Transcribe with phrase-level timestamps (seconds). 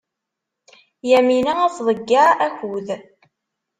[1.09, 2.87] Yamina ad tḍeyyeɛ akud.